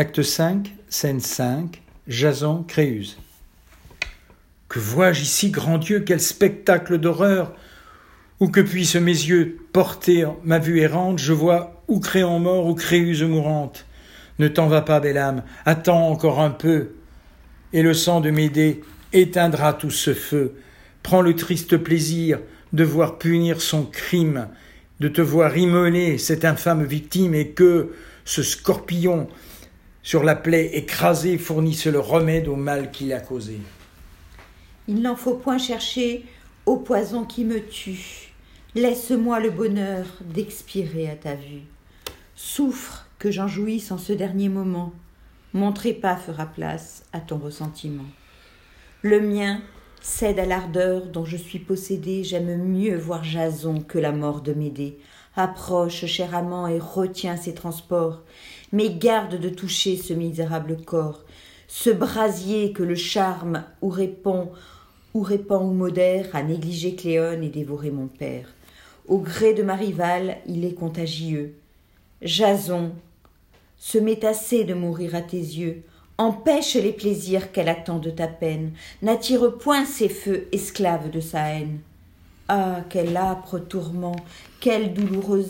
[0.00, 3.18] Acte 5, scène 5, Jason, Créuse.
[4.68, 7.52] Que vois-je ici, grand Dieu, quel spectacle d'horreur
[8.38, 12.76] Où que puissent mes yeux porter ma vue errante, je vois ou Créon mort ou
[12.76, 13.86] Créuse mourante.
[14.38, 16.90] Ne t'en va pas, belle âme, attends encore un peu,
[17.72, 20.54] et le sang de Médée éteindra tout ce feu.
[21.02, 22.38] Prends le triste plaisir
[22.72, 24.46] de voir punir son crime,
[25.00, 29.26] de te voir immoler cette infâme victime, et que ce scorpion
[30.02, 33.58] sur la plaie écrasée fournisse le remède au mal qu'il a causé.
[34.86, 36.24] Il n'en faut point chercher
[36.66, 38.32] au poison qui me tue.
[38.74, 41.62] Laisse-moi le bonheur d'expirer à ta vue.
[42.36, 44.92] Souffre que j'en jouisse en ce dernier moment.
[45.52, 48.06] Mon trépas fera place à ton ressentiment.
[49.02, 49.60] Le mien
[50.00, 52.24] cède à l'ardeur dont je suis possédée.
[52.24, 54.98] J'aime mieux voir Jason que la mort de Médée.
[55.36, 58.22] Approche, cher amant, et retiens ses transports.
[58.72, 61.24] Mais garde de toucher ce misérable corps,
[61.68, 64.50] ce brasier que le charme ou répond
[65.14, 68.54] ou répand ou modère à négliger Cléone et dévorer mon père.
[69.06, 71.54] Au gré de ma rivale, il est contagieux.
[72.20, 72.92] Jason
[73.78, 75.82] se met assez de mourir à tes yeux.
[76.18, 78.72] Empêche les plaisirs qu'elle attend de ta peine.
[79.02, 81.78] N'attire point ses feux, esclaves de sa haine.
[82.48, 84.16] Ah, quel âpre tourment,
[84.58, 85.44] quel douloureux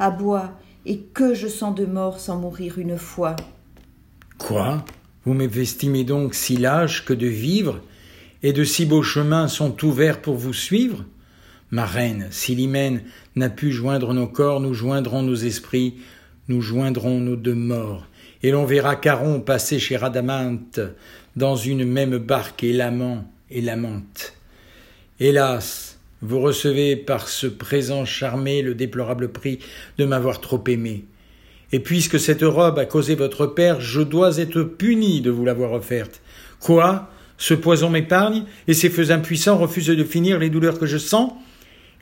[0.00, 0.52] abois,
[0.84, 3.36] et que je sens de mort sans mourir une fois.
[4.36, 4.84] Quoi?
[5.24, 7.80] Vous m'estimez donc si lâche que de vivre
[8.42, 11.04] et de si beaux chemins sont ouverts pour vous suivre?
[11.70, 13.02] Ma reine, si l'hymen
[13.36, 15.94] n'a pu joindre nos corps, nous joindrons nos esprits,
[16.48, 18.06] nous joindrons nos deux morts,
[18.42, 20.80] et l'on verra Caron passer chez Radamante
[21.36, 24.34] dans une même barque et l'amant et l'amante.
[25.20, 25.83] Hélas,
[26.26, 29.58] vous recevez par ce présent charmé le déplorable prix
[29.98, 31.04] de m'avoir trop aimé.
[31.70, 35.72] Et puisque cette robe a causé votre père, je dois être puni de vous l'avoir
[35.72, 36.22] offerte.
[36.60, 37.10] Quoi?
[37.36, 41.32] Ce poison m'épargne, et ces feux impuissants refusent de finir les douleurs que je sens?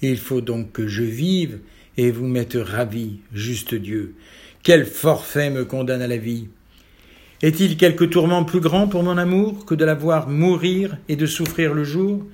[0.02, 1.58] Il faut donc que je vive,
[1.96, 4.14] et vous m'êtes ravi, juste Dieu.
[4.62, 6.48] Quel forfait me condamne à la vie?
[7.40, 11.26] Est-il quelque tourment plus grand pour mon amour que de la voir mourir et de
[11.26, 12.24] souffrir le jour?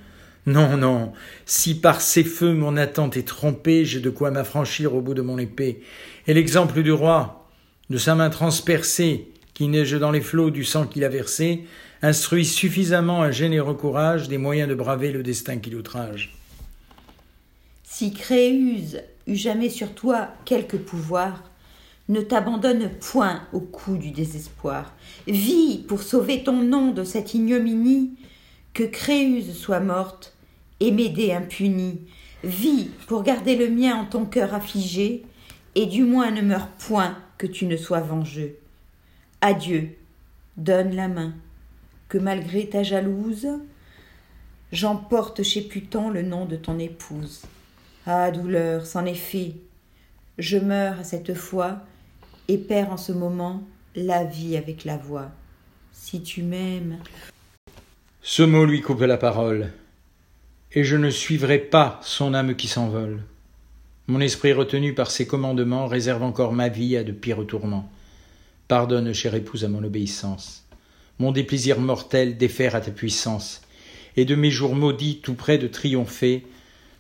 [0.47, 1.13] Non, non,
[1.45, 5.23] si par ces feux mon attente est trompée, j'ai de quoi m'affranchir au bout de
[5.23, 5.83] mon épée.
[6.27, 7.49] Et l'exemple du roi,
[7.91, 11.65] de sa main transpercée, qui neige dans les flots du sang qu'il a versé,
[12.01, 16.35] instruit suffisamment un généreux courage des moyens de braver le destin qui l'outrage.
[17.83, 21.43] Si Créuse eut jamais sur toi quelque pouvoir,
[22.09, 24.95] ne t'abandonne point au coup du désespoir.
[25.27, 28.13] Vis pour sauver ton nom de cette ignominie,
[28.79, 30.37] que Créuse soit morte
[30.79, 31.99] et m'aider impunie.
[32.45, 35.25] Vis pour garder le mien en ton cœur affligé,
[35.75, 38.57] et du moins ne meurs point que tu ne sois vengeux.
[39.41, 39.97] Adieu,
[40.57, 41.35] donne la main
[42.09, 43.49] que malgré ta jalouse,
[44.71, 47.43] j'emporte chez Putan le nom de ton épouse.
[48.07, 49.55] Ah, douleur, c'en est fait.
[50.39, 51.81] Je meurs à cette fois
[52.47, 53.65] et perds en ce moment
[53.97, 55.33] la vie avec la voix.
[55.93, 56.99] Si tu m'aimes.
[58.31, 59.73] Ce mot lui coupe la parole,
[60.73, 63.23] et je ne suivrai pas son âme qui s'envole.
[64.07, 67.91] Mon esprit retenu par ses commandements réserve encore ma vie à de pires tourments.
[68.69, 70.67] Pardonne, chère épouse, à mon obéissance
[71.19, 73.63] mon déplaisir mortel défaire à ta puissance,
[74.19, 76.45] et de mes jours maudits tout près de triompher,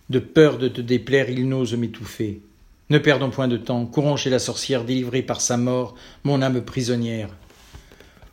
[0.09, 2.41] de peur de te déplaire il n'ose m'étouffer.
[2.89, 5.95] Ne perdons point de temps, courons chez la sorcière délivrée par sa mort,
[6.25, 7.29] mon âme prisonnière.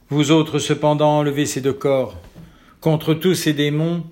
[0.09, 2.15] Vous autres cependant levez ces deux corps.
[2.85, 4.03] Contre tous ces démons,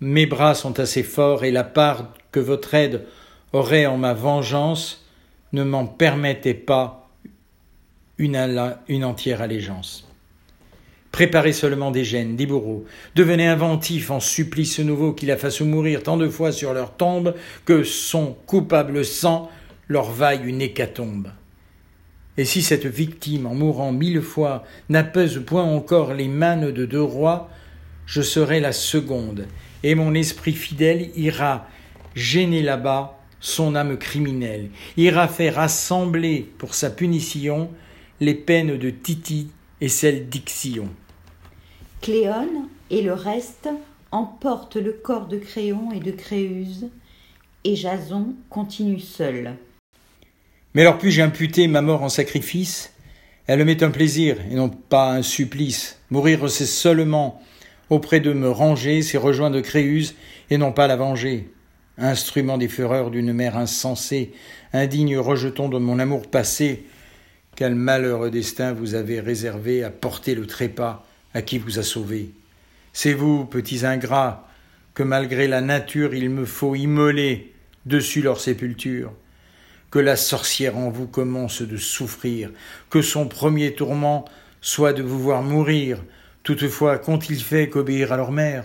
[0.00, 3.04] mes bras sont assez forts, et la part que votre aide
[3.52, 5.04] aurait en ma vengeance
[5.52, 7.10] ne m'en permettait pas
[8.16, 8.34] une,
[9.04, 10.08] entière allégeance.
[11.12, 12.86] Préparez seulement des gènes, des bourreaux.
[13.14, 17.34] Devenez inventifs en supplice nouveau qui la fasse mourir tant de fois sur leur tombe
[17.66, 19.50] que son coupable sang
[19.86, 21.28] leur vaille une hécatombe.
[22.38, 27.02] Et si cette victime, en mourant mille fois, n'apaise point encore les mannes de deux
[27.02, 27.50] rois,
[28.08, 29.46] je serai la seconde,
[29.82, 31.68] et mon esprit fidèle ira
[32.16, 37.70] gêner là-bas son âme criminelle, ira faire assembler pour sa punition
[38.20, 39.50] les peines de Titi
[39.82, 40.88] et celles d'Ixion.
[42.00, 43.68] Cléone et le reste
[44.10, 46.88] emportent le corps de Créon et de Créuse,
[47.62, 49.54] et Jason continue seul.
[50.72, 52.94] Mais alors puis-je imputer ma mort en sacrifice?
[53.46, 56.00] Elle m'est un plaisir et non pas un supplice.
[56.10, 57.42] Mourir, c'est seulement
[57.90, 60.14] auprès de me ranger, c'est rejoindre Créuse
[60.50, 61.50] et non pas la venger.
[61.96, 64.32] Instrument des fureurs d'une mère insensée,
[64.72, 66.84] indigne rejeton de mon amour passé,
[67.56, 71.04] quel malheureux destin vous avez réservé à porter le trépas
[71.34, 72.30] à qui vous a sauvé.
[72.92, 74.48] C'est vous, petits ingrats,
[74.94, 77.52] que malgré la nature il me faut immoler
[77.86, 79.12] dessus leur sépulture,
[79.90, 82.50] que la sorcière en vous commence de souffrir,
[82.90, 84.24] que son premier tourment
[84.60, 86.02] soit de vous voir mourir,
[86.48, 88.64] toutefois qu'ont-ils fait qu'obéir à leur mère?